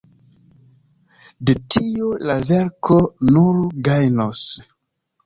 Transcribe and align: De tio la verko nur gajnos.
De 1.49 1.53
tio 1.75 2.07
la 2.29 2.37
verko 2.53 2.97
nur 3.29 3.61
gajnos. 3.89 4.41